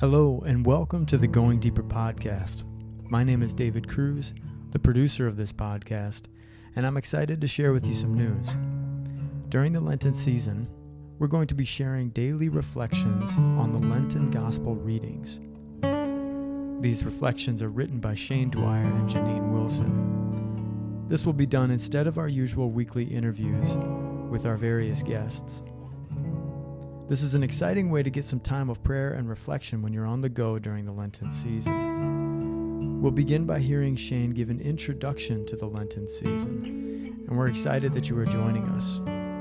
[0.00, 2.64] Hello, and welcome to the Going Deeper podcast.
[3.10, 4.32] My name is David Cruz,
[4.70, 6.22] the producer of this podcast,
[6.74, 8.56] and I'm excited to share with you some news.
[9.50, 10.70] During the Lenten season,
[11.18, 15.38] we're going to be sharing daily reflections on the Lenten Gospel readings.
[16.82, 21.04] These reflections are written by Shane Dwyer and Janiene Wilson.
[21.08, 23.76] This will be done instead of our usual weekly interviews
[24.30, 25.62] with our various guests.
[27.10, 30.06] This is an exciting way to get some time of prayer and reflection when you're
[30.06, 33.02] on the go during the Lenten season.
[33.02, 37.94] We'll begin by hearing Shane give an introduction to the Lenten season, and we're excited
[37.94, 39.00] that you are joining us.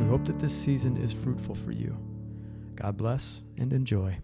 [0.00, 1.94] We hope that this season is fruitful for you.
[2.76, 4.16] God bless and enjoy.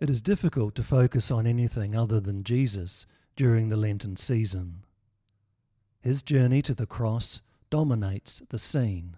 [0.00, 3.06] It is difficult to focus on anything other than Jesus
[3.36, 4.82] during the Lenten season.
[6.00, 9.16] His journey to the cross dominates the scene,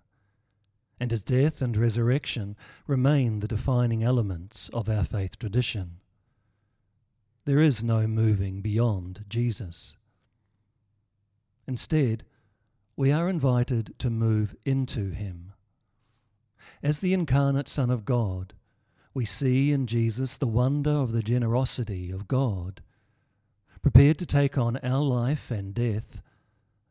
[1.01, 6.01] and his death and resurrection remain the defining elements of our faith tradition.
[7.45, 9.97] There is no moving beyond Jesus.
[11.67, 12.25] Instead,
[12.97, 15.53] we are invited to move into him.
[16.83, 18.55] As the incarnate Son of God,
[19.15, 22.83] we see in Jesus the wonder of the generosity of God,
[23.83, 26.23] prepared to take on our life and death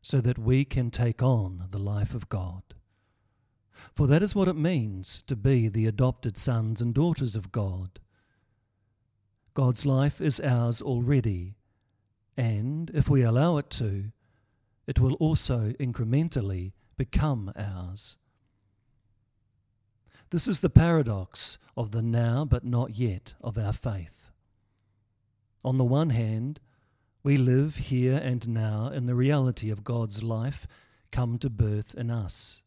[0.07, 2.63] so that we can take on the life of God.
[3.93, 7.99] For that is what it means to be the adopted sons and daughters of God.
[9.53, 11.57] God's life is ours already,
[12.37, 14.05] and if we allow it to,
[14.87, 18.15] it will also incrementally become ours.
[20.29, 24.31] This is the paradox of the now but not yet of our faith.
[25.65, 26.61] On the one hand,
[27.27, 30.65] we live here and now in the reality of God's life
[31.11, 32.61] come to birth in us.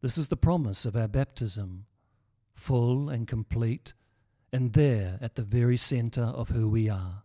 [0.00, 1.86] This is the promise of our baptism,
[2.52, 3.92] full and complete,
[4.52, 7.22] and there at the very centre of who we are.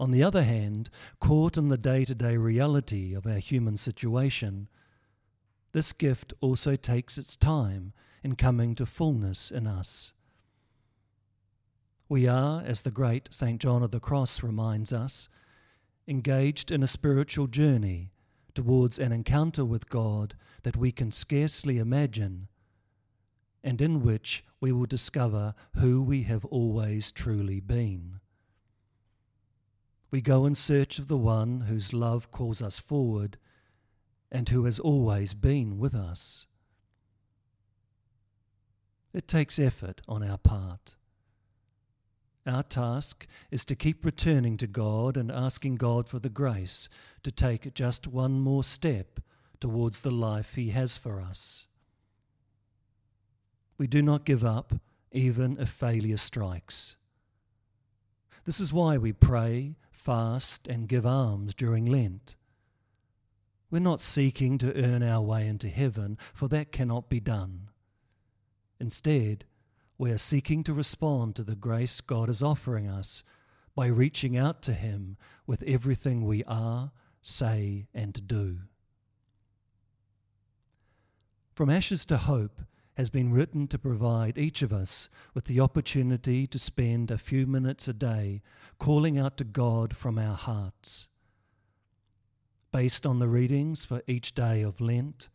[0.00, 4.66] On the other hand, caught in the day to day reality of our human situation,
[5.70, 7.92] this gift also takes its time
[8.24, 10.12] in coming to fullness in us.
[12.08, 13.60] We are, as the great St.
[13.60, 15.28] John of the Cross reminds us,
[16.06, 18.10] engaged in a spiritual journey
[18.54, 22.48] towards an encounter with God that we can scarcely imagine,
[23.62, 28.20] and in which we will discover who we have always truly been.
[30.10, 33.38] We go in search of the one whose love calls us forward
[34.30, 36.46] and who has always been with us.
[39.12, 40.94] It takes effort on our part.
[42.46, 46.88] Our task is to keep returning to God and asking God for the grace
[47.22, 49.20] to take just one more step
[49.60, 51.66] towards the life He has for us.
[53.78, 54.74] We do not give up
[55.10, 56.96] even if failure strikes.
[58.44, 62.36] This is why we pray, fast, and give alms during Lent.
[63.70, 67.70] We're not seeking to earn our way into heaven, for that cannot be done.
[68.78, 69.46] Instead,
[69.96, 73.22] we are seeking to respond to the grace God is offering us
[73.74, 75.16] by reaching out to Him
[75.46, 78.58] with everything we are, say, and do.
[81.54, 82.62] From Ashes to Hope
[82.96, 87.46] has been written to provide each of us with the opportunity to spend a few
[87.46, 88.42] minutes a day
[88.78, 91.08] calling out to God from our hearts.
[92.72, 95.28] Based on the readings for each day of Lent,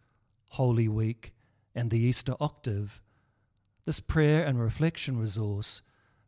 [0.50, 1.34] Holy Week,
[1.76, 3.02] and the Easter Octave,
[3.90, 5.82] this prayer and reflection resource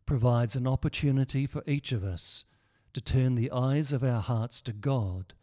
[0.07, 2.43] provides an opportunity for each of us
[2.91, 5.35] to turn the eyes of our hearts to God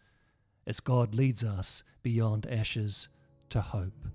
[0.66, 3.08] as God leads us beyond ashes
[3.50, 4.08] to hope.